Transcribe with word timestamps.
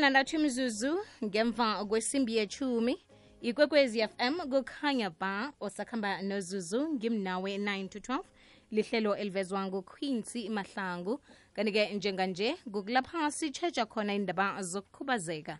nandathu 0.00 0.36
imizuzu 0.36 0.98
ngemva 1.24 1.84
kwesimbi 1.84 2.36
yechumi 2.36 3.04
ikwekwezi 3.40 4.08
fm 4.08 4.34
kukhanya 4.50 5.10
ba 5.10 5.52
osakhamba 5.60 6.22
nozuzu 6.22 6.88
ngimnawe 6.88 7.58
9 7.58 7.88
to 7.88 7.98
12 7.98 8.22
lihlelo 8.70 9.16
elivezwa 9.16 9.66
nguquincy 9.66 10.48
mahlangu 10.48 11.20
kanti-ke 11.54 11.94
njenganje 11.94 12.56
kukulapha 12.72 13.30
sitsheja 13.30 13.86
khona 13.86 14.14
indaba 14.14 14.62
zokukhubazeka. 14.62 15.58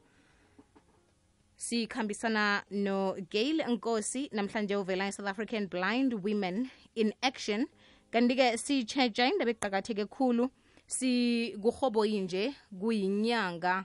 Sikhambisana 1.57 2.65
nogail 2.71 3.63
nkosi 3.69 4.31
namhlanje 4.33 4.77
uvela 4.77 5.09
i-south 5.09 5.29
african 5.29 5.67
blind 5.67 6.15
women 6.25 6.71
in 6.95 7.13
action. 7.23 7.67
Kanti-ke 8.11 8.59
sitsheja 8.59 9.29
indaba 9.29 9.51
eqakatheke 9.51 10.07
khulu 10.07 10.51
sikuhobo 10.87 12.07
yinje 12.07 12.55
kuyinyanga 12.81 13.85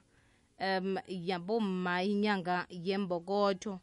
um 0.60 0.98
yabomma 1.08 2.04
inyanga 2.04 2.68
yembokotho. 2.70 3.80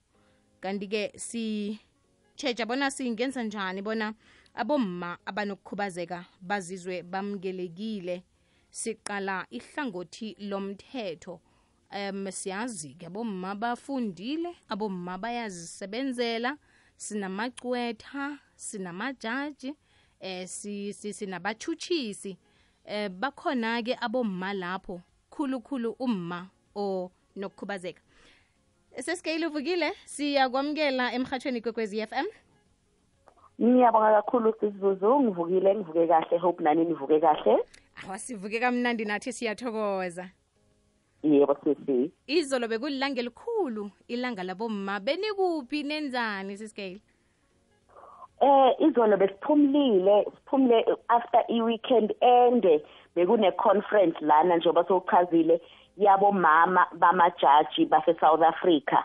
Kanti-ke 0.60 1.12
sitsheja 1.16 2.66
bona 2.66 2.90
singenza 2.90 3.42
njani 3.42 3.82
bona 3.82 4.14
abomma 4.54 5.18
abanokukhubazeka 5.27 6.24
bazizwe 6.40 7.02
bamkelekile 7.02 8.22
siqala 8.70 9.46
ihlangothi 9.50 10.36
lomthetho. 10.38 11.40
Um 11.92 12.30
siyazi-ke 12.30 13.06
abomma 13.06 13.54
bafundile 13.54 14.56
abomma 14.68 15.18
bayazisebenzela 15.18 16.56
sinamacwetha 16.96 18.38
sinamajaji 18.56 19.74
eh 20.20 20.46
sinabatshutshisi 20.48 22.38
eh 22.84 23.10
bakhona-ke 23.10 23.96
abomma 24.00 24.52
lapho 24.54 25.02
khulukhulu 25.30 25.97
umma 25.98 26.50
onokukhubazeka. 26.75 28.01
Sesikeyile 28.97 29.47
uvukile 29.47 29.92
siyakwamukela 30.05 31.12
emhathweni 31.12 31.61
kwekwezi 31.61 32.06
FM 32.06 32.27
ngiyabonga 33.62 34.23
kakhulu 34.23 34.55
sisizuzu 34.61 35.20
ngivukile 35.20 35.75
ngivuke 35.75 36.06
kahle. 36.06 36.39
Hope 36.39 36.65
nani 36.65 36.84
nivuke 36.84 37.20
kahle. 37.20 37.59
Awasivuke 38.05 38.61
kamnandi 38.61 39.05
nathi 39.05 39.33
siyathokoza. 39.33 40.28
Yebo 41.23 41.56
sisi. 41.65 42.11
Izolo 42.27 42.69
bekulilanga 42.69 43.20
elikhulu 43.20 43.91
ilanga 44.09 44.43
labomma. 44.43 45.00
Benikuphi 45.00 45.83
nenzani 45.83 46.56
sisikeyile 46.56 47.00
eh 48.43 48.75
izolo 48.78 49.17
besiphumlile 49.17 50.25
siphumule 50.34 50.84
after 51.09 51.45
i-weekend 51.48 52.15
ende 52.20 52.83
bekune 53.15 53.53
conference 53.53 54.19
lana 54.20 54.56
njengoba 54.56 54.84
sokuchazile 54.84 55.61
yabo 55.96 56.32
mama 56.32 56.86
bamajaji 56.98 57.86
base-South 57.86 58.42
Africa 58.42 59.04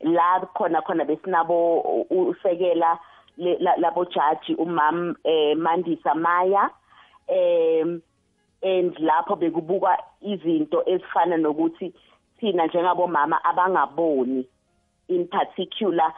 la 0.00 0.40
khona 0.54 0.82
khona 0.82 1.04
besinabo 1.04 1.80
usekela 2.10 2.98
labo 3.76 4.04
jaji 4.04 4.54
umam 4.54 5.16
eh 5.24 5.56
Mandisa 5.56 6.14
Maya 6.14 6.70
em 7.28 8.02
and 8.62 8.96
lapho 8.96 9.36
bekubuka 9.36 9.98
izinto 10.20 10.82
ezifana 10.86 11.36
nokuthi 11.36 11.92
thina 12.40 12.66
njengabomama 12.66 13.44
abangaboni 13.44 14.46
in 15.08 15.26
particular 15.28 16.12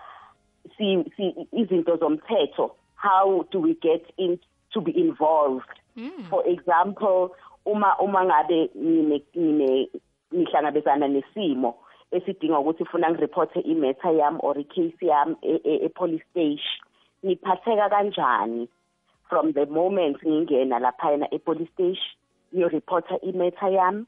si, 0.77 1.05
si 1.17 1.35
izinto 1.53 1.97
zomthetho 1.97 2.75
how 2.97 3.47
do 3.51 3.61
we 3.61 3.75
get 3.75 4.05
in 4.17 4.39
to 4.73 4.81
be 4.81 4.93
involved 4.93 5.69
mm. 5.97 6.29
for 6.31 6.47
example 6.49 7.31
uma 7.67 7.99
uma 7.99 8.25
ngabe 8.25 8.71
ngine 8.77 9.89
ngihlangabezana 10.35 11.09
nesimo 11.09 11.75
esidinga 12.11 12.59
ukuthi 12.59 12.83
ufuna 12.83 13.11
ngireport 13.11 13.57
imatter 13.57 14.15
yami 14.15 14.39
or 14.43 14.59
icase 14.59 15.07
yami 15.07 15.37
e-police 15.43 16.25
station. 16.31 16.81
Ngiphatheka 17.25 17.89
kanjani? 17.89 18.69
From 19.29 19.53
the 19.53 19.67
moment 19.67 20.17
ngingena 20.23 20.79
laphayana 20.79 21.27
e-police 21.33 21.71
station 21.75 22.17
ngiyoreporta 22.55 23.21
imatter 23.23 23.73
yami. 23.73 24.07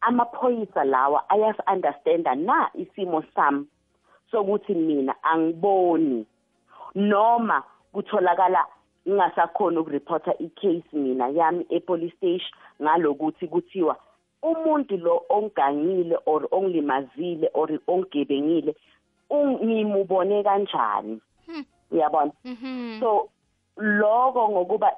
Amaphoyisa 0.00 0.84
lawa 0.84 1.30
ayas 1.30 1.56
understanda 1.66 2.34
na 2.34 2.70
isimo 2.74 3.24
sami 3.34 3.66
sokuthi 4.30 4.74
mina 4.74 5.14
angiboni? 5.22 6.26
Noma 6.94 7.62
kutholakala 7.92 8.66
ngingasakhona 9.08 9.80
ukureporta 9.80 10.38
icase 10.38 10.92
mina 10.92 11.28
yami 11.28 11.66
epolice 11.70 12.16
station 12.16 12.52
ngalokuthi 12.82 13.48
kuthiwa 13.48 13.96
umuntu 14.42 14.96
lo 14.96 15.24
ongangile 15.28 16.16
or 16.26 16.48
ongilimazile 16.50 17.48
or 17.54 17.68
ongebengile 17.86 18.74
ngimubone 19.30 20.42
kanjani? 20.42 21.20
Uyabona? 21.90 22.32
So 23.00 23.28
lokho 23.76 24.48
ngokuba 24.48 24.92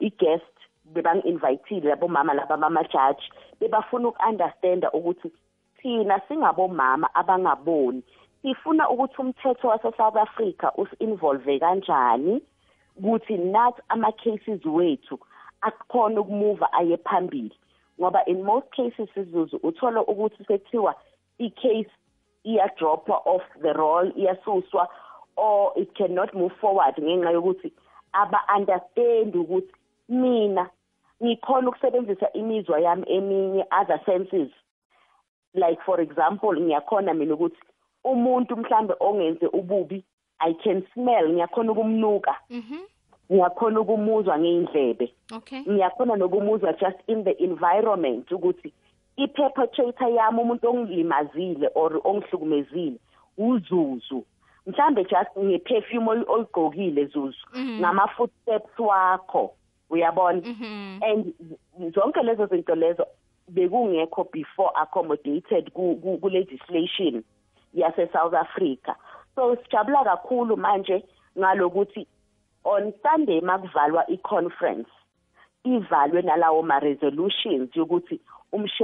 i-guest 0.00 0.56
bebangi-invitile 0.94 1.88
labo 1.88 2.08
mama 2.08 2.34
laba 2.34 2.56
bama-judge 2.56 3.22
bebafuna 3.60 4.08
uku-understanda 4.08 4.90
ukuthi 4.92 5.32
thina 5.82 6.20
singabomama 6.28 7.14
abangaboni. 7.14 8.02
Sifuna 8.42 8.90
ukuthi 8.90 9.14
umthetho 9.18 9.68
wase-South 9.68 10.16
Africa 10.16 10.70
usinvolve 10.76 11.58
kanjani? 11.58 12.42
Ukuthi 12.96 13.36
nathi 13.36 13.82
ama-cases 13.88 14.64
wethu 14.64 15.18
akukhona 15.60 16.20
ukumuva 16.20 16.72
aye 16.72 16.96
phambili. 16.96 17.54
Ngoba 18.00 18.24
in 18.26 18.42
most 18.42 18.66
cases 18.70 19.08
sizuzu 19.14 19.60
uthola 19.62 20.00
ukuthi 20.02 20.44
sekuthiwa 20.44 20.94
i-case 21.38 21.90
iya-drop 22.44 23.08
off 23.08 23.42
the 23.62 23.72
roll 23.72 24.12
iyasuswa 24.16 24.88
or 25.36 25.72
it 25.76 25.94
cannot 25.94 26.34
move 26.34 26.54
forward 26.60 26.94
ngenxa 26.98 27.30
yokuthi 27.30 27.72
aba-understand 28.12 29.36
ukuthi 29.36 29.72
mina 30.08 30.70
ngikhona 31.22 31.68
ukusebenzisa 31.68 32.32
imizwa 32.32 32.80
yami 32.80 33.04
eminye 33.08 33.64
other 33.80 34.00
senses. 34.06 34.50
Like 35.54 35.80
for 35.84 36.00
example 36.00 36.60
ngiyakhona 36.60 37.14
mina 37.14 37.34
ukuthi 37.34 37.60
umuntu 38.04 38.56
mhlambe 38.56 38.94
ongenze 39.00 39.46
ububi 39.46 40.04
i 40.38 40.54
can 40.54 40.82
smell 40.94 41.28
ngiyakhona 41.28 41.72
ukumnuka. 41.72 42.34
Mhm. 42.50 42.78
Ngiyakhona 43.32 43.80
ukumuzwa 43.80 44.38
ngeindlebe 44.38 45.12
okay. 45.36 45.60
Ngiyakhona 45.60 46.16
nokumuzwa 46.16 46.72
just 46.72 46.98
in 47.06 47.24
the 47.24 47.30
environment 47.44 48.32
ukuthi 48.32 48.72
i-perpetrator 49.16 50.08
yami 50.08 50.40
umuntu 50.40 50.68
ongilimazile 50.70 51.70
or 51.74 52.00
ongihlukumezile 52.04 52.98
uzuzu. 53.38 54.24
Mhlambe 54.66 55.04
just 55.04 55.30
ngeperfume 55.38 56.24
oyigqokile 56.28 57.04
zuzu. 57.06 57.46
Ngama 57.80 58.08
footsteps 58.08 58.78
wakho 58.78 59.54
uyabona? 59.90 60.42
And 61.02 61.34
zonke 61.94 62.22
lezo 62.22 62.46
zinto 62.46 62.74
lezo 62.74 63.06
bekungekho 63.48 64.24
before 64.32 64.70
accommodated 64.76 65.72
ku, 65.72 66.18
ku 66.20 66.28
legislation 66.28 67.24
yase 67.74 68.08
South 68.12 68.34
Africa. 68.34 68.94
So 69.34 69.56
sijabula 69.56 70.04
kakhulu 70.04 70.56
manje 70.56 71.04
ngalokuthi 71.38 72.06
on 72.66 72.92
Sunday 73.02 73.40
makuvalwa 73.40 74.10
i-conference 74.10 74.90
ivalwe 75.64 76.22
nalawo 76.22 76.62
ma 76.62 76.80
resolutions 76.80 77.76
yokuthi 77.76 78.20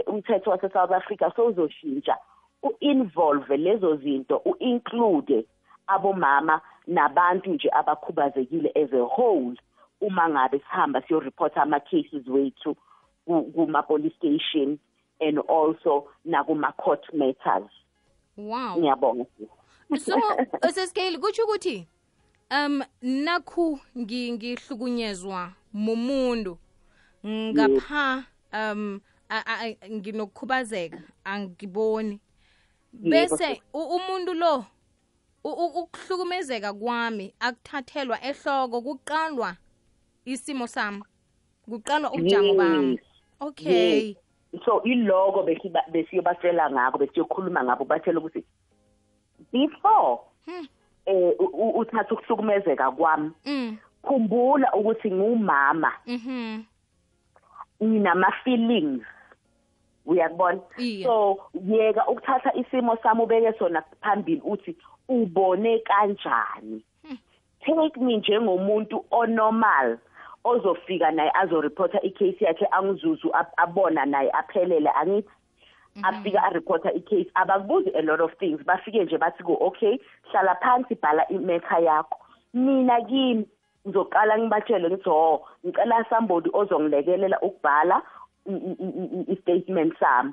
umthetho 0.07 0.51
wase 0.51 0.69
South 0.69 0.93
Africa 0.93 1.33
sozoshintsha 1.37 2.17
uinvolve 2.63 3.57
lezo 3.57 3.97
zinto 3.97 4.37
uinclude 4.37 5.47
abomama 5.87 6.61
nabantu 6.87 7.51
nje 7.51 7.71
abakhubazekile 7.73 8.73
as 8.75 8.93
a 8.93 9.03
whole 9.03 9.57
uma 10.01 10.29
ngabe 10.29 10.59
sihamba 10.59 11.03
siyo 11.03 11.21
report 11.21 11.57
ama 11.57 11.81
cases 11.81 12.29
wethu 12.29 12.77
kuma 13.55 13.83
police 13.83 14.17
station 14.17 14.79
and 15.21 15.39
also 15.49 16.09
nakuma 16.25 16.73
court 16.73 17.15
matters. 17.15 17.71
Wow. 18.37 18.77
Ngiyabonga. 18.79 19.27
So 19.99 20.21
sesicale 20.71 21.19
kutsho 21.19 21.45
ukuthi 21.45 21.89
um 22.53 22.83
nakhu 23.03 23.81
ngihlukunyezwa 23.99 25.53
mumuntu. 25.73 26.59
Ngapha 27.27 28.25
um 28.53 29.01
nginokukhubazeka 29.91 30.99
angiboni. 31.25 32.21
Bese 32.93 33.63
umuntu 33.73 34.35
lo 34.35 34.65
ukuhlukumezeka 35.45 36.73
kwami 36.73 37.35
akuthathelwa 37.41 38.19
ehloko 38.25 38.83
kuqalwa 38.83 39.57
isimo 40.25 40.67
sami 40.67 41.03
kuqalwa 41.65 42.13
ubujamo 42.13 42.55
bami. 42.55 42.99
Okay. 43.41 44.17
So 44.65 44.83
iloko 44.85 45.43
besiyobasela 45.93 46.71
ngako 46.71 46.99
besiyokhuluma 46.99 47.65
ngabo 47.65 47.85
bathela 47.85 48.21
ukuthi 48.21 48.45
before 49.53 50.21
eh 51.07 51.35
uthatha 51.75 52.15
ukuhlukumezeka 52.15 52.91
kwami. 52.91 53.31
Khumbula 54.03 54.73
ukuthi 54.75 55.11
ngumama. 55.11 55.93
Mhm. 56.07 56.63
Nginama 57.83 58.33
feelings 58.45 59.03
uyakubona? 60.07 60.61
Iye. 60.79 61.05
so 61.05 61.39
yeka 61.69 62.07
ukuthatha 62.09 62.55
isimo 62.55 62.97
sami 63.03 63.23
ubeke 63.23 63.53
sona 63.59 63.83
phambili 64.01 64.41
uthi 64.45 64.77
ubone 65.09 65.79
kanjani? 65.79 66.83
Take 67.65 67.97
me 68.01 68.17
njengomuntu 68.17 69.05
onormal 69.11 69.99
ozofika 70.45 71.11
naye 71.11 71.31
azoreporta 71.35 72.03
icase 72.03 72.45
yakhe 72.45 72.67
angizuzu 72.71 73.31
ab- 73.33 73.53
abona 73.57 74.05
naye 74.07 74.31
aphelele 74.33 74.91
angithi 74.91 75.29
afika 76.03 76.43
areporta 76.43 76.93
icase. 76.93 77.31
Abakubuzi 77.35 77.91
a 77.95 78.03
lot 78.03 78.21
of 78.25 78.33
things. 78.39 78.61
Bafike 78.65 79.05
nje 79.05 79.19
bathi 79.19 79.43
ku 79.43 79.57
okay 79.61 79.99
hlala 80.31 80.55
phansi 80.63 80.95
bhala 80.95 81.29
imetha 81.29 81.79
yakho. 81.79 82.19
Mina 82.55 83.01
kimi 83.09 83.47
ngizoqala 83.87 84.39
ngibatshele 84.39 84.89
ngithi 84.91 85.11
ho 85.11 85.45
ngicela 85.67 86.05
somebody 86.09 86.51
ozongilekelela 86.53 87.41
ukubhala 87.43 88.03
i- 88.47 88.53
i- 88.53 88.77
i- 88.81 89.09
i- 89.17 89.33
i-statement 89.33 89.93
sami 89.99 90.33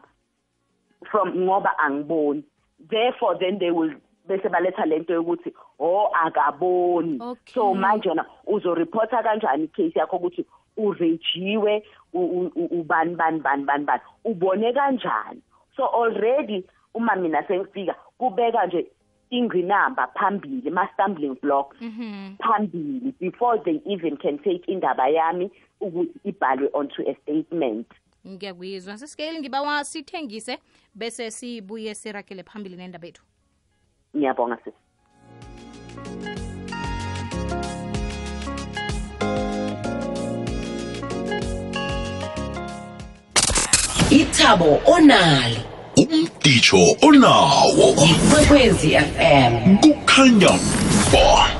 from 1.12 1.34
ngoba 1.36 1.72
angiboni. 1.80 2.44
Therefore 2.90 3.36
then 3.40 3.60
they 3.60 3.72
will 3.72 3.94
bese 4.28 4.50
baletha 4.50 4.86
lento 4.86 5.14
yokuthi 5.14 5.54
oh 5.80 6.12
akaboni. 6.26 7.18
Okay. 7.22 7.54
so 7.54 7.74
manje 7.74 8.14
na 8.14 8.26
uzoreporta 8.48 9.24
kanjani 9.24 9.64
icase 9.64 10.00
yakho 10.00 10.18
ukuthi 10.18 10.46
urejiwe 10.78 11.84
u- 12.14 12.20
u- 12.20 12.52
u- 12.56 12.80
ubani 12.82 13.16
bani 13.16 13.40
bani 13.40 13.64
bani 13.64 13.86
bani? 13.86 14.02
Ubone 14.26 14.74
kanjani? 14.74 15.42
So 15.80 15.86
already 15.86 16.66
uma 16.94 17.16
mina 17.16 17.44
sengifika 17.48 17.96
kubeka 18.18 18.66
nje 18.68 18.88
ingqinamba 19.30 20.08
phambili 20.08 20.70
ma 20.70 20.88
stumbling 20.94 21.36
blocks 21.42 21.82
Mhm. 21.82 22.36
phambili 22.40 23.14
before 23.20 23.60
they 23.64 23.80
even 23.86 24.18
can 24.18 24.38
take 24.40 24.64
indaba 24.72 25.08
yami 25.10 25.52
ukuthi 25.82 26.20
ibhalwe 26.24 26.70
onto 26.74 27.02
a 27.10 27.16
statement. 27.22 27.88
Ngiyakuyizwa. 28.28 28.98
Sesicale 28.98 29.40
ngibawa 29.40 29.84
sithengise 29.86 30.58
bese 30.96 31.32
sibuye 31.32 31.96
sirakele 31.96 32.44
phambili 32.44 32.76
nendaba 32.76 33.08
ethu 33.08 33.24
ngiyabonga 34.16 34.58
sisi 34.58 34.78
ithabo 44.12 44.80
onali 44.86 45.58
umdicho 46.00 46.96
onawo. 47.02 47.88
Ikwekwezi 48.12 48.90
fm 48.90 49.78
kukhanya 49.78 50.52
ba 51.12 51.60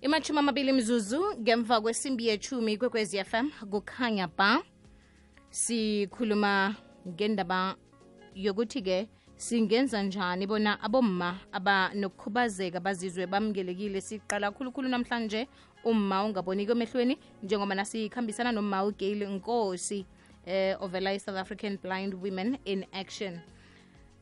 imashumi 0.00 0.38
amabili 0.38 0.72
mzuzu 0.72 1.20
ngemva 1.40 1.80
kwesimbi 1.80 2.26
yechumi 2.26 2.78
kwekwezi 2.78 3.24
fm 3.24 3.50
kukhanya 3.70 4.28
ba 4.28 4.62
sikhuluma 5.50 6.74
ngendaba 7.08 7.74
yokuthi-ke 8.34 9.08
singenza 9.36 10.02
njani 10.02 10.46
bona 10.46 10.80
abomma 10.82 11.38
abanokukhubazeka 11.52 12.80
bazizwe 12.80 13.26
bamukelekile? 13.26 14.00
Siqala 14.00 14.50
khulukhulu 14.52 14.88
namhlanje 14.88 15.48
umma 15.84 16.24
ungaboniki 16.24 16.72
emehlweni 16.72 17.18
njengoba 17.42 17.74
nasikhambisana 17.74 18.52
nomma 18.52 18.84
ugail 18.84 19.28
nkosi 19.28 20.06
eh, 20.46 20.76
ovela 20.82 21.12
i-south 21.14 21.36
african 21.38 21.78
blind 21.82 22.14
women 22.14 22.58
in 22.64 22.84
action. 22.92 23.40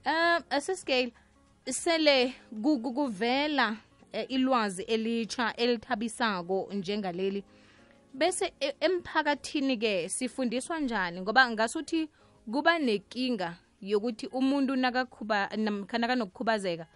Um 0.07 0.43
asescale 0.51 1.13
sele 1.71 2.35
ku- 2.63 2.81
ku- 2.81 2.93
kuvela 2.93 3.77
eh, 4.13 4.27
ilwazi 4.29 4.83
elitsha 4.83 5.55
elithabisako 5.57 6.69
njengaleli. 6.73 7.45
Bese 8.15 8.53
e- 8.61 8.75
emphakathini 8.81 9.77
ke 9.77 10.09
sifundiswa 10.09 10.81
njani? 10.81 11.21
Ngoba 11.21 11.51
ngasuthi 11.51 12.09
kuba 12.53 12.79
nenkinga 12.79 13.57
yokuthi 13.85 14.27
umuntu 14.27 14.77
nakakhuba 14.77 15.49
namkha 15.57 15.99
nakanokukhubazeka 15.99 16.87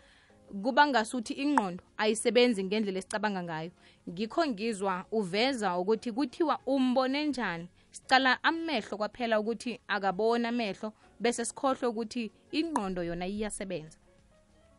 kuba 0.63 0.87
ngasuthi 0.87 1.33
ingqondo 1.45 1.85
ayisebenzi 1.97 2.65
ngendlela 2.65 2.99
esicabanga 2.99 3.43
ngayo 3.43 3.71
ngikho 4.09 4.47
ngizwa 4.47 5.05
uveza 5.13 5.77
ukuthi 5.79 6.13
kuthiwa 6.13 6.59
umbone 6.67 7.25
njani 7.27 7.69
sicala 7.91 8.39
amehlo 8.45 8.97
kwaphela 8.97 9.41
ukuthi 9.41 9.81
akabona 9.89 10.49
amehlo 10.49 10.93
bese 11.21 11.45
sikhohlwe 11.45 11.87
ukuthi 11.89 12.33
ingqondo 12.53 13.03
yona 13.03 13.27
iyasebenza 13.27 13.99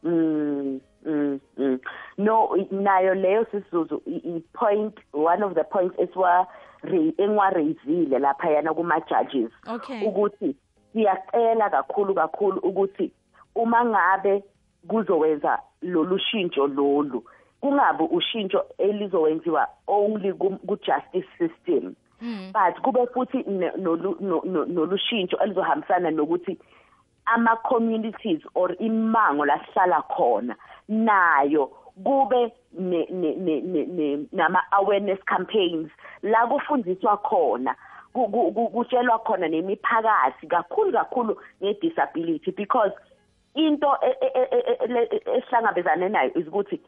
Mm, 0.03 0.79
mm, 1.05 1.39
mm. 1.57 1.79
no 2.17 2.49
nayo 2.71 3.13
leyo 3.15 3.45
sisizuzu 3.51 4.01
i- 4.05 4.21
i- 4.35 4.43
point 4.53 4.95
one 5.13 5.43
of 5.45 5.53
the 5.53 5.63
points 5.63 5.99
esiwa 5.99 6.47
engwareyizile 7.17 8.19
lapha 8.19 8.49
yana 8.49 8.73
kuma 8.73 8.99
judges 9.01 9.51
Okay. 9.67 10.07
ukuthi 10.07 10.55
siyacela 10.93 11.69
kakhulu 11.69 12.15
kakhulu 12.15 12.59
ukuthi 12.59 13.11
uma 13.55 13.85
ngabe 13.85 14.43
kuzowenza 14.87 15.59
lolu 15.81 16.19
shintsho 16.19 16.67
lolu 16.67 17.23
kungabi 17.61 18.03
ushintsho 18.03 18.65
elizowenziwa 18.77 19.67
only 19.87 20.33
ku 20.33 20.77
justice 20.85 21.27
system. 21.37 21.95
But 22.53 22.81
kube 22.83 23.07
futhi 23.13 23.43
nolushintsho 23.47 25.37
elizohambisana 25.37 26.11
nokuthi 26.11 26.57
ama 27.25 27.55
communities 27.57 28.41
or 28.55 28.75
imango 28.79 29.45
lasihlala 29.45 30.01
khona 30.01 30.55
nayo 30.89 31.71
kube 32.03 32.51
ne, 32.79 33.07
ne, 33.11 33.35
ne, 33.35 33.61
ne, 33.61 33.85
ne, 33.85 34.25
nama 34.31 34.59
awareness 34.71 35.19
campaigns 35.25 35.91
la 36.23 36.47
kufundiswa 36.47 37.17
khona. 37.17 37.75
Kutshelwa 38.13 39.19
khona 39.19 39.47
nemiphakathi 39.47 40.47
kakhulu 40.47 40.91
kakhulu 40.91 41.37
nge-disability 41.63 42.51
because 42.51 42.91
into 43.55 43.87
e- 44.03 44.17
e- 44.21 44.31
e- 44.35 44.47
e- 44.51 44.77
e- 44.83 44.87
le- 44.87 45.09
esihlangabezane 45.37 46.09
nayo 46.09 46.31
is 46.35 46.47
ukuthi 46.47 46.79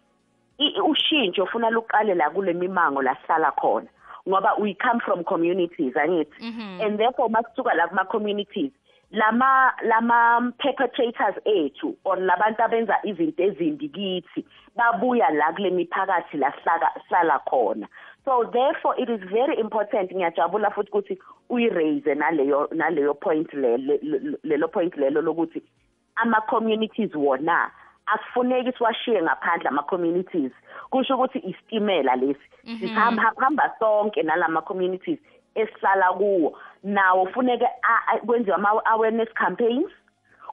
i- 0.59 0.79
ushintsho 0.81 1.45
funa 1.45 1.69
luqale 1.69 2.15
la 2.15 2.29
kule 2.29 2.53
mimango 2.53 3.01
lasihlala 3.01 3.51
khona 3.51 3.87
ngoba 4.27 4.55
we 4.59 4.73
come 4.75 4.99
from 4.99 5.23
communities 5.23 5.93
angithi. 5.95 6.37
And 6.81 6.99
therefore 6.99 7.29
masisuka 7.29 7.73
la 7.75 7.87
kuma 7.87 8.05
communities 8.05 8.71
lama 9.11 9.73
lama 9.83 10.53
perpetrators 10.59 11.35
ethu 11.45 11.95
or 12.05 12.17
labantu 12.17 12.61
abenza 12.63 12.95
izinto 13.03 13.43
ezimbi 13.43 13.89
kithi 13.89 14.45
babuya 14.75 15.29
la 15.33 15.51
kule 15.53 15.69
miphakathi 15.71 16.37
la 16.37 16.51
sihlaka- 16.51 17.01
sihlala 17.07 17.39
khona. 17.49 17.87
So 18.25 18.43
therefore 18.53 18.95
it 19.01 19.09
is 19.09 19.19
very 19.29 19.59
important 19.59 20.11
ngiyajabula 20.11 20.71
futhi 20.71 20.89
ukuthi 20.89 21.19
uyiraise 21.49 22.15
naleyo 22.15 22.69
naleyo 22.71 23.13
point 23.13 23.53
le- 23.53 23.77
le- 23.77 23.99
le- 24.01 24.37
lelo 24.43 24.67
point 24.67 24.97
lelo 24.97 25.21
lokuthi 25.21 25.61
ama 26.15 26.41
communities 26.41 27.15
wona 27.15 27.71
akufuneki 28.05 28.71
siwashiye 28.77 29.21
ngaphandle 29.21 29.69
ama 29.69 29.83
communities 29.83 30.51
kusho 30.89 31.15
ukuthi 31.15 31.39
istimela 31.39 32.15
lesi 32.15 32.41
sihamba 32.79 33.33
hamba 33.37 33.71
sonke 33.79 34.23
nalama 34.23 34.61
communities 34.61 35.19
esihlala 35.55 36.13
kuwo. 36.13 36.57
Nawo 36.83 37.25
funeke 37.25 37.67
kwenziwe 38.25 38.55
ama 38.55 38.85
awareness 38.85 39.29
campaigns. 39.33 39.91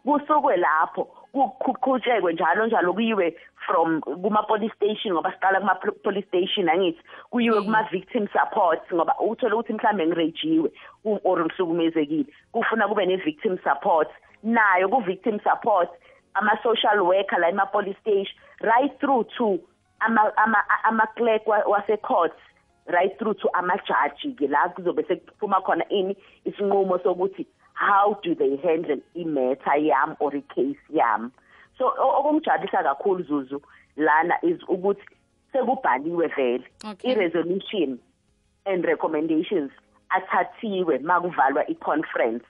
Kusukwe 0.05 0.57
lapho 0.57 1.09
kuqhutshekwe 1.33 2.33
njalo 2.33 2.67
njalo 2.67 2.93
kuyiwe 2.93 3.37
from 3.67 4.01
kuma 4.01 4.43
police 4.43 4.75
station 4.77 5.15
ngoba 5.15 5.33
siqala 5.33 5.61
kuma 5.61 5.75
pol- 5.75 5.99
police 6.05 6.27
station 6.29 6.69
angithi 6.69 7.01
kuyiwe 7.31 7.61
kuma 7.63 7.83
victim 7.93 8.29
support 8.33 8.81
ngoba 8.93 9.15
uthola 9.21 9.55
ukuthi 9.55 9.73
mhlambe 9.73 10.07
ngirejiwe 10.07 10.71
ku- 11.03 11.21
or 11.25 11.45
ngihlukumezekile. 11.45 12.27
Kufuna 12.53 12.89
kube 12.89 13.07
ne 13.07 13.17
victim 13.17 13.59
support. 13.65 14.09
Nayo 14.43 14.89
ku 14.89 15.01
victim 15.01 15.41
support 15.41 15.91
ama 16.35 16.59
social 16.63 17.01
worker 17.03 17.39
la 17.41 17.49
ema 17.49 17.67
police 17.67 17.99
station 18.01 18.35
right 18.61 18.99
through 19.01 19.25
to 19.37 19.59
ama 20.01 20.33
ama 20.37 20.65
ama 20.85 21.07
clerk 21.17 21.47
wa- 21.47 21.65
wase 21.67 21.97
court 22.03 22.33
right 22.87 23.19
through 23.19 23.35
to 23.37 23.49
amajaji 23.53 24.33
ke 24.39 24.49
la 24.49 24.69
kuzobe 24.69 25.03
sekuphuma 25.09 25.61
khona 25.61 25.85
ini 25.91 26.17
isinqumo 26.45 26.99
sokuthi 27.03 27.47
how 27.79 28.19
do 28.23 28.35
they 28.35 28.57
handle 28.57 28.99
imatter 29.15 29.77
yam 29.87 30.17
or 30.21 30.33
icase 30.35 30.77
yam? 30.91 31.31
So 31.79 31.85
o- 31.99 32.15
okungijabulisa 32.21 32.83
kakhulu 32.83 33.23
zuzu 33.25 33.63
lana 33.97 34.35
is 34.43 34.59
ukuthi 34.69 35.03
sekubhaliwe 35.53 36.27
vele 36.37 36.65
i-resolution 37.11 37.99
and 38.67 38.85
recommendations 38.85 39.71
athathiwe 40.11 40.99
makuvalwa 40.99 41.67
i-conference 41.71 42.45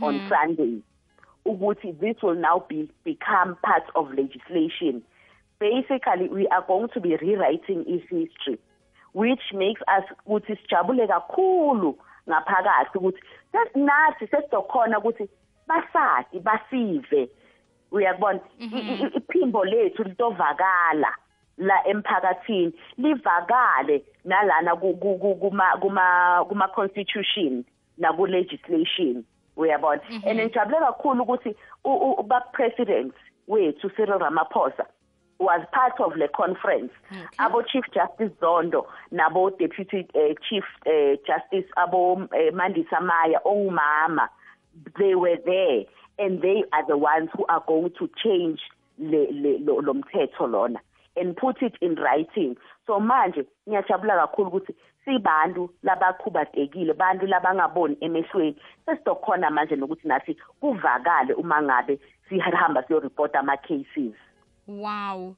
on 0.00 0.20
sunday 0.28 0.78
ukuthi 1.44 1.92
this 2.00 2.22
will 2.22 2.34
now 2.38 2.64
be 2.68 2.88
become 3.04 3.56
part 3.62 3.84
of 3.94 4.10
legislation. 4.14 5.02
Basically 5.58 6.28
we 6.28 6.46
are 6.48 6.62
going 6.66 6.88
to 6.94 7.00
be 7.00 7.16
rewriting 7.16 7.84
its 7.86 8.08
history 8.08 8.58
which 9.14 9.42
makes 9.52 9.82
us 9.98 10.04
ukuthi 10.26 10.56
sijabule 10.56 11.06
kakhulu 11.06 11.98
ngaphakathi 12.28 12.98
ukuthi 12.98 13.20
nathi 13.74 14.26
sesizokhona 14.26 14.98
ukuthi 14.98 15.28
basati 15.68 16.40
basive. 16.40 17.28
Uyakubona? 17.92 18.40
I- 18.58 19.04
i- 19.04 19.16
iphimbo 19.16 19.64
lethu 19.64 20.02
litovakala 20.04 21.14
la 21.58 21.86
emphakathini 21.86 22.72
livakale 22.98 24.02
nalana 24.24 24.76
ku- 24.76 24.96
ku- 24.96 25.18
ku- 25.18 25.34
kuma 25.36 25.76
kuma 25.80 26.44
kuma 26.48 26.68
constitution 26.68 27.64
naku 27.98 28.26
legislation 28.26 29.24
uyabona 29.56 30.00
and 30.26 30.40
ngijabule 30.40 30.78
kakhulu 30.80 31.22
ukuthi 31.22 31.54
uba 31.84 32.40
president 32.52 33.14
wethu 33.48 33.90
Cyril 33.90 34.18
Ramaphosa 34.18 34.86
was 35.42 35.66
part 35.72 36.00
of 36.00 36.12
the 36.18 36.28
conference. 36.34 36.92
Abo 37.38 37.62
chief 37.66 37.84
justice 37.92 38.32
Zondo 38.40 38.86
nabo 39.12 39.56
deputy 39.58 40.06
uh, 40.14 40.34
chief 40.48 40.64
uh, 40.86 41.16
justice 41.26 41.68
abo 41.76 42.22
uh, 42.22 42.52
Mandisa 42.52 43.00
Maya 43.00 43.38
ongumama 43.44 44.28
they 44.98 45.14
were 45.14 45.36
there 45.44 45.84
and 46.18 46.40
they 46.42 46.64
are 46.72 46.86
the 46.86 46.96
ones 46.96 47.28
who 47.36 47.44
are 47.46 47.62
going 47.66 47.90
to 47.98 48.08
change 48.22 48.60
le, 48.98 49.26
le 49.30 49.58
lo, 49.60 49.80
lo 49.80 49.94
mthetho 49.94 50.50
lona 50.50 50.80
and 51.16 51.36
put 51.36 51.60
it 51.62 51.74
in 51.80 51.94
writing. 51.96 52.56
So 52.86 53.00
manje 53.00 53.44
ngiyajabula 53.68 54.16
kakhulu 54.16 54.48
ukuthi 54.48 54.74
sibantu 55.04 55.70
labakhubatekile 55.82 56.94
bantu 56.94 57.26
labangaboni 57.26 57.96
emehlweni. 58.00 58.56
Sesizokhona 58.86 59.50
manje 59.50 59.76
nokuthi 59.76 60.08
nathi 60.08 60.36
kuvakale 60.60 61.34
uma 61.34 61.62
ngabe 61.62 61.98
sihamba 62.28 62.82
siyoreport 62.82 63.36
ama 63.36 63.56
cases 63.56 64.14
wow. 64.66 65.36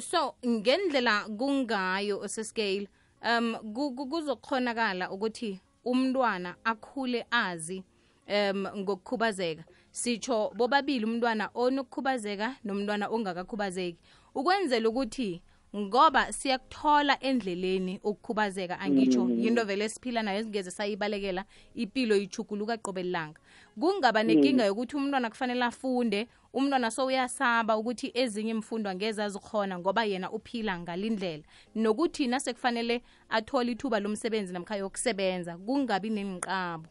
So 0.00 0.34
ngendlela 0.46 1.28
kungayo 1.38 2.20
osescale 2.20 2.88
um 3.22 3.56
ku- 3.74 3.94
ku- 3.94 4.06
kuzokhonakala 4.06 5.10
ukuthi 5.10 5.60
umntwana 5.84 6.56
akhule 6.64 7.26
azi 7.30 7.82
um 8.28 8.66
ngokukhubazeka. 8.76 9.64
Sitsho 9.90 10.52
bobabili 10.56 11.04
umntwana 11.04 11.50
onokukhubazeka 11.54 12.56
nomntwana 12.64 13.08
ongakakhubazeki. 13.08 13.98
Ukwenzela 14.34 14.88
ukuthi 14.88 15.42
ngoba 15.76 16.32
siyakuthola 16.32 17.18
endleleni 17.20 18.00
ukukhubazeka 18.04 18.80
angitsho 18.80 19.28
yinto 19.28 19.64
vele 19.64 19.84
esiphila 19.84 20.22
nayo 20.22 20.40
esingeze 20.40 20.70
sayibalekela 20.70 21.44
ipilo 21.74 22.16
ichuguluka 22.16 22.76
qobe 22.76 23.02
lilanga. 23.02 23.40
Kungaba 23.80 24.22
nenkinga 24.22 24.64
yokuthi 24.64 24.96
umntwana 24.96 25.30
kufanele 25.30 25.64
afunde 25.64 26.28
umntwana 26.54 26.90
so 26.90 27.06
uyasaba 27.06 27.76
ukuthi 27.76 28.10
ezinye 28.14 28.50
imfundo 28.50 28.90
angeze 28.90 29.22
azikhona 29.22 29.78
ngoba 29.78 30.04
yena 30.04 30.30
uphila 30.30 30.78
ngalindlela. 30.78 31.42
Nokuthi 31.74 32.26
nasekufanele 32.26 33.02
athole 33.28 33.72
ithuba 33.72 34.00
lomsebenzi 34.00 34.52
namkha 34.52 34.76
yokusebenza 34.76 35.56
kungabi 35.56 36.10
nenqabo 36.10 36.88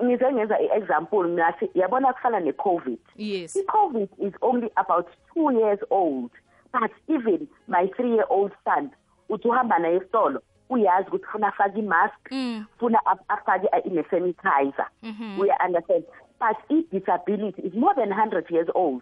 ngize 0.03 0.31
ngenza 0.33 0.59
i-example 0.59 1.27
ngathi 1.29 1.69
yabona 1.75 2.13
kufana 2.13 2.39
ne-covid. 2.39 2.99
Yes. 3.15 3.55
I-covid 3.55 4.09
is 4.19 4.33
only 4.41 4.69
about 4.75 5.07
two 5.33 5.51
years 5.51 5.79
old 5.89 6.31
but 6.73 6.91
even 7.07 7.47
my 7.67 7.87
three 7.95 8.11
year 8.11 8.25
old 8.29 8.51
son 8.65 8.89
uthi 9.29 9.47
uhamba 9.47 9.79
naye 9.79 9.95
esitolo 9.95 10.41
uyazi 10.69 11.07
ukuthi 11.07 11.25
funa 11.25 11.47
afake 11.47 11.79
imask 11.79 12.31
Mm. 12.31 12.65
funa 12.79 12.99
af- 13.05 13.23
afake 13.27 13.67
ine-sanitizer. 13.85 14.87
Uya-understand 15.39 16.03
but 16.39 16.57
i-disability 16.69 17.61
is 17.61 17.73
more 17.73 17.93
than 17.95 18.09
100 18.11 18.51
years 18.51 18.67
old. 18.75 19.01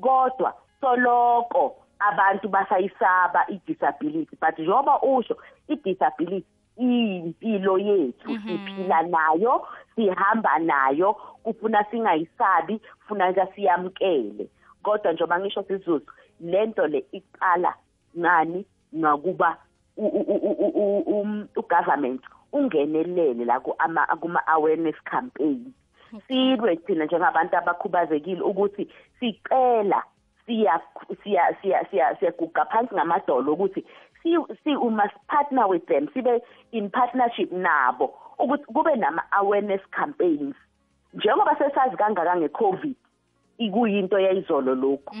Kodwa 0.00 0.54
soloko 0.80 1.76
abantu 1.98 2.48
basayisaba 2.48 3.46
i-disability 3.48 4.36
but 4.40 4.58
njengoba 4.58 5.02
usho 5.02 5.36
i-disability 5.68 6.44
iyimpilo 6.78 7.78
yethu 7.78 8.28
siphila 8.46 9.02
nayo 9.02 9.66
sihamba 9.94 10.58
nayo 10.58 11.12
kufuna 11.42 11.84
singayisabi 11.90 12.80
funeka 13.08 13.46
siyamkele 13.46 14.48
kodwa 14.82 15.12
njengoba 15.12 15.40
ngisho 15.40 15.62
sizulu 15.62 16.06
lento 16.40 16.86
le 16.86 17.04
iqala 17.12 17.74
ngani? 18.18 18.64
Ngakuba 18.96 19.56
um- 19.96 21.48
ugovernment 21.56 22.22
ungenelele 22.52 23.44
la 23.44 23.60
ku- 23.60 23.74
ama- 23.78 24.06
kuma-awareness 24.20 24.96
campaign. 25.04 25.72
Silwe 26.28 26.76
thina 26.76 27.04
njengabantu 27.04 27.56
abakhubazekile 27.56 28.40
ukuthi 28.40 28.88
sicela 29.20 30.02
siya 30.46 30.80
siya 31.22 31.56
siya 31.62 31.84
siya 31.90 32.16
siyaguga 32.18 32.64
phansi 32.64 32.94
ngamadolo 32.94 33.52
ukuthi 33.52 33.84
si 34.22 34.36
si 34.64 34.76
we 34.76 34.90
must 34.90 35.14
partner 35.28 35.68
with 35.68 35.86
them 35.86 36.08
sibe 36.14 36.40
in 36.72 36.90
partnership 36.90 37.52
nabo 37.52 38.14
ukuthi 38.38 38.64
kube 38.64 38.96
nama 38.96 39.22
awareness 39.32 39.80
campaigns. 39.90 40.54
Njengoba 41.14 41.56
sesazi 41.58 41.96
kangaka 41.96 42.36
ngecovid 42.36 42.96
ikuyinto 43.58 44.18
yayizolo 44.20 44.74
lokhu. 44.74 45.14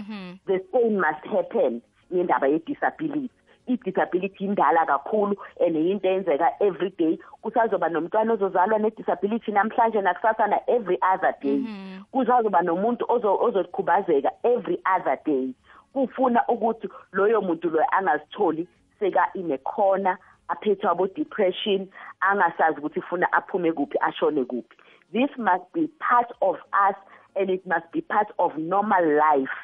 The 0.46 0.60
same 0.72 0.96
must 1.00 1.24
happen 1.26 1.80
ngendaba 2.12 2.46
ye-disability. 2.48 3.30
I-disability 3.68 4.44
indala 4.44 4.86
kakhulu 4.86 5.34
and 5.60 5.74
yinto 5.76 6.08
eyenzeka 6.08 6.50
every 6.60 6.90
day. 6.98 7.18
Kusazoba 7.42 7.88
nomntwana 7.88 8.32
ozozalwa 8.32 8.78
ne-disability 8.78 9.52
namhlanje 9.52 10.00
nakusasa 10.02 10.46
na 10.46 10.58
every 10.68 10.98
other 11.14 11.34
day. 11.42 11.64
Kusazoba 12.12 12.62
nomuntu 12.62 13.04
ozo- 13.08 13.40
ozokhubazeka 13.42 14.30
every 14.44 14.78
other 14.96 15.18
day. 15.24 15.54
Kufuna 15.94 16.42
ukuthi 16.48 16.88
loyo 17.12 17.40
muntu 17.40 17.70
loyo 17.70 17.86
angazitholi 17.98 18.68
seka 19.00 19.32
inekhona 19.34 20.18
aphethwe 20.48 20.90
abo-depression 20.90 21.88
angasazi 22.20 22.78
ukuthi 22.78 23.00
funa 23.00 23.32
aphume 23.32 23.72
kuphi 23.72 23.98
ashone 24.00 24.44
kuphi. 24.44 24.76
This 25.12 25.30
must 25.38 25.64
be 25.72 25.88
part 25.98 26.32
of 26.40 26.56
us 26.72 26.96
and 27.36 27.50
it 27.50 27.66
must 27.66 27.90
be 27.92 28.00
part 28.00 28.28
of 28.38 28.56
normal 28.56 29.04
life 29.04 29.56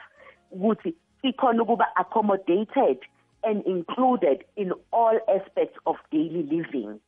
ukuthi 0.52 0.94
sikhona 1.22 1.62
ukuba 1.62 1.86
accommodated 1.96 2.98
and 3.44 3.66
included 3.66 4.44
in 4.56 4.72
all 4.92 5.18
aspects 5.28 5.78
of 5.86 5.96
daily 6.10 6.42
living. 6.42 7.00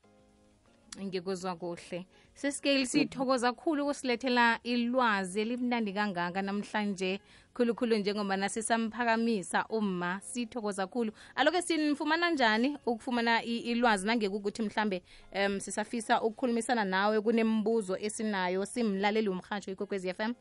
Ngikuzwa 1.05 1.57
kuhle. 1.57 2.07
Sesicale 2.35 2.87
sithokoza 2.87 3.53
kakhulu 3.53 3.85
ukusilethela 3.85 4.59
ilwazi 4.63 5.41
elimnandi 5.41 5.93
kangaka 5.93 6.43
namhlanje 6.43 7.21
khulukhulu 7.55 7.97
njengoba 7.97 8.37
nasisamphakamisa 8.37 9.65
umma 9.69 10.21
sithokoza 10.21 10.87
kakhulu. 10.87 11.13
Aloke 11.37 11.63
sinifumana 11.63 12.31
njani 12.31 12.79
ukufumana 12.87 13.43
ilwazi? 13.43 14.07
Nangeke 14.07 14.35
ukuthi 14.35 14.63
mhlambe 14.63 15.03
um 15.47 15.61
sisafisa 15.61 16.23
ukukhulumisana 16.23 16.85
nawe 16.85 17.21
kunembuzo 17.21 17.97
esinayo 17.97 18.67
simlaleli 18.67 19.29
womhatsho 19.29 19.71
ikwekwezi 19.71 20.09
f 20.09 20.21
m. 20.21 20.35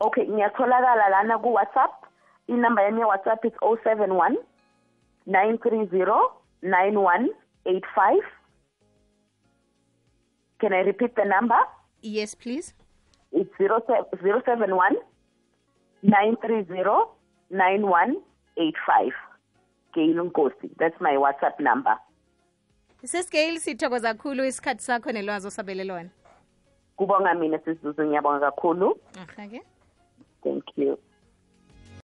Okay 0.00 0.28
ngiyatholakala 0.28 1.08
lana 1.08 1.38
ku-whatsapp. 1.38 1.92
Inamba 2.46 2.82
yami 2.82 3.00
ye-whatsapp 3.00 3.44
is 3.44 3.52
071 3.52 4.36
930 5.26 6.30
9185 6.62 8.39
can 10.60 10.72
i 10.72 10.82
repeat 10.82 11.14
the 11.16 11.24
number? 11.24 11.58
Yes 12.02 12.34
please. 12.34 12.74
It's 13.32 13.50
071 13.58 14.96
930 16.02 16.90
9185 17.50 19.12
gail 19.94 20.24
nkosi 20.24 20.70
that's 20.78 21.00
my 21.00 21.16
whatsapp 21.16 21.60
number. 21.60 21.98
Sesicale 23.04 23.60
sithokoza 23.60 24.14
kakhulu 24.14 24.44
isikhathi 24.44 24.82
sakho 24.82 25.12
nelwazi 25.12 25.46
osabele 25.46 25.84
lona 25.84 26.08
kubonga 26.96 27.34
mina 27.34 27.58
sisizuzu 27.58 28.04
ngiyabonga 28.06 28.40
kakhulu. 28.50 29.00
Aha-ke. 29.22 29.62
Thank 30.42 30.64
you. 30.76 30.98